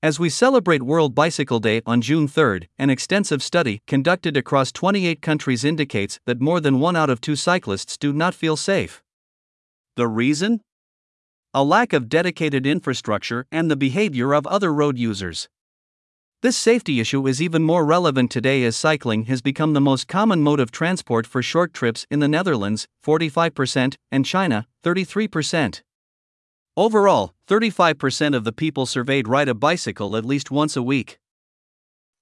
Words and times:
As 0.00 0.20
we 0.20 0.30
celebrate 0.30 0.84
World 0.84 1.16
Bicycle 1.16 1.58
Day 1.58 1.82
on 1.84 2.00
June 2.00 2.28
3, 2.28 2.68
an 2.78 2.88
extensive 2.88 3.42
study 3.42 3.82
conducted 3.88 4.36
across 4.36 4.70
28 4.70 5.20
countries 5.20 5.64
indicates 5.64 6.20
that 6.24 6.40
more 6.40 6.60
than 6.60 6.78
one 6.78 6.94
out 6.94 7.10
of 7.10 7.20
two 7.20 7.34
cyclists 7.34 7.96
do 7.96 8.12
not 8.12 8.32
feel 8.32 8.56
safe. 8.56 9.02
The 9.96 10.06
reason? 10.06 10.60
A 11.52 11.64
lack 11.64 11.92
of 11.92 12.08
dedicated 12.08 12.64
infrastructure 12.64 13.44
and 13.50 13.68
the 13.68 13.74
behavior 13.74 14.34
of 14.34 14.46
other 14.46 14.72
road 14.72 14.98
users. 14.98 15.48
This 16.42 16.56
safety 16.56 17.00
issue 17.00 17.26
is 17.26 17.42
even 17.42 17.64
more 17.64 17.84
relevant 17.84 18.30
today 18.30 18.62
as 18.62 18.76
cycling 18.76 19.24
has 19.24 19.42
become 19.42 19.72
the 19.72 19.80
most 19.80 20.06
common 20.06 20.40
mode 20.44 20.60
of 20.60 20.70
transport 20.70 21.26
for 21.26 21.42
short 21.42 21.74
trips 21.74 22.06
in 22.08 22.20
the 22.20 22.28
Netherlands, 22.28 22.86
45%, 23.04 23.96
and 24.12 24.24
China, 24.24 24.64
33%. 24.84 25.82
Overall, 26.78 27.34
35% 27.48 28.36
of 28.36 28.44
the 28.44 28.52
people 28.52 28.86
surveyed 28.86 29.26
ride 29.26 29.48
a 29.48 29.54
bicycle 29.54 30.16
at 30.16 30.24
least 30.24 30.52
once 30.52 30.76
a 30.76 30.82
week. 30.82 31.18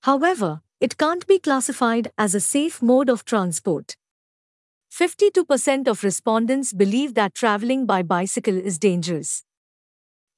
However, 0.05 0.62
it 0.80 0.97
can't 0.97 1.27
be 1.27 1.38
classified 1.38 2.10
as 2.16 2.34
a 2.34 2.41
safe 2.41 2.80
mode 2.80 3.11
of 3.11 3.27
transport. 3.27 3.97
52% 4.91 5.87
of 5.87 6.02
respondents 6.02 6.73
believe 6.73 7.12
that 7.12 7.34
traveling 7.34 7.84
by 7.84 8.02
bicycle 8.02 8.56
is 8.56 8.78
dangerous. 8.78 9.45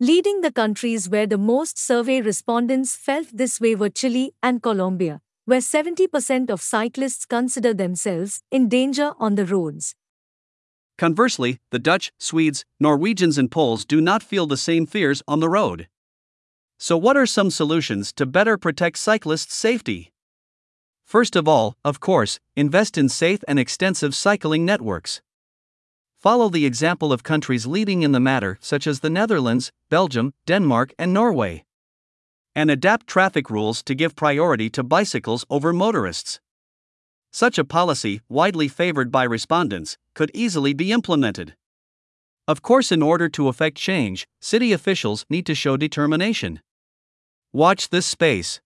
Leading 0.01 0.41
the 0.41 0.51
countries 0.51 1.09
where 1.09 1.29
the 1.29 1.39
most 1.39 1.79
survey 1.79 2.21
respondents 2.21 2.97
felt 2.97 3.29
this 3.33 3.61
way 3.61 3.77
were 3.77 3.89
Chile 3.89 4.35
and 4.43 4.61
Colombia, 4.61 5.21
where 5.45 5.61
70% 5.61 6.51
of 6.51 6.61
cyclists 6.61 7.25
consider 7.25 7.73
themselves 7.73 8.43
in 8.51 8.69
danger 8.69 9.13
on 9.21 9.37
the 9.37 9.47
roads. 9.47 9.95
Conversely, 10.99 11.61
the 11.71 11.79
Dutch, 11.79 12.13
Swedes, 12.19 12.65
Norwegians, 12.81 13.39
and 13.39 13.51
Poles 13.51 13.85
do 13.85 14.01
not 14.01 14.23
feel 14.23 14.47
the 14.47 14.57
same 14.57 14.85
fears 14.85 15.23
on 15.29 15.39
the 15.39 15.49
road. 15.49 15.87
So, 16.77 16.97
what 16.97 17.17
are 17.17 17.27
some 17.27 17.51
solutions 17.51 18.13
to 18.15 18.27
better 18.27 18.59
protect 18.59 18.99
cyclists' 18.99 19.55
safety? 19.55 20.13
First 21.05 21.37
of 21.37 21.47
all, 21.47 21.77
of 21.85 22.01
course, 22.01 22.41
invest 22.57 22.99
in 22.99 23.09
safe 23.09 23.45
and 23.47 23.59
extensive 23.59 24.15
cycling 24.15 24.67
networks. 24.67 25.23
Follow 26.19 26.49
the 26.49 26.67
example 26.67 27.13
of 27.13 27.23
countries 27.23 27.65
leading 27.65 28.03
in 28.03 28.11
the 28.11 28.21
matter, 28.21 28.59
such 28.61 28.87
as 28.87 29.01
the 29.01 29.09
Netherlands, 29.09 29.71
Belgium, 29.89 30.35
Denmark, 30.47 30.93
and 30.99 31.15
Norway. 31.15 31.65
And 32.57 32.73
adapt 32.73 33.07
traffic 33.07 33.51
rules 33.51 33.85
to 33.85 33.95
give 33.95 34.17
priority 34.17 34.69
to 34.71 34.83
bicycles 34.83 35.45
over 35.49 35.73
motorists. 35.73 36.41
Such 37.31 37.59
a 37.59 37.65
policy, 37.65 38.21
widely 38.29 38.69
favored 38.69 39.13
by 39.13 39.25
respondents, 39.25 39.99
could 40.15 40.31
easily 40.35 40.73
be 40.73 40.93
implemented. 40.93 41.55
Of 42.47 42.63
course, 42.63 42.91
in 42.91 43.03
order 43.03 43.29
to 43.29 43.49
effect 43.49 43.77
change, 43.77 44.27
city 44.41 44.73
officials 44.73 45.27
need 45.29 45.45
to 45.47 45.55
show 45.55 45.77
determination. 45.77 46.61
Watch 47.53 47.91
this 47.91 48.07
space. 48.07 48.61